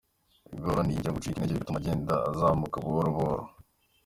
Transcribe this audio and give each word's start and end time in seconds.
Igor 0.55 0.77
ntiyigiramo 0.83 1.17
gucika 1.17 1.35
intenge 1.35 1.55
bigatuma 1.55 1.81
agenda 1.81 2.13
azamuka 2.29 2.75
buhobuhoro. 2.83 3.43